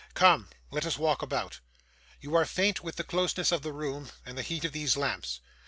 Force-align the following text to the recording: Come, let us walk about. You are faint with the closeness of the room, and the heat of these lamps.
Come, 0.15 0.49
let 0.71 0.83
us 0.83 0.97
walk 0.97 1.21
about. 1.21 1.59
You 2.21 2.33
are 2.35 2.43
faint 2.45 2.83
with 2.83 2.95
the 2.95 3.03
closeness 3.03 3.51
of 3.51 3.61
the 3.61 3.71
room, 3.71 4.09
and 4.25 4.35
the 4.35 4.41
heat 4.41 4.65
of 4.65 4.71
these 4.71 4.97
lamps. 4.97 5.41